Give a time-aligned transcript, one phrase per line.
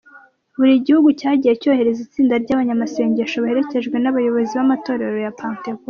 [0.57, 5.79] Buri gihugu cyagiye cyohereza itsinda ry’abanyamasengesho baherekejwe n’abayobozi b’amatorero ya Pentecote.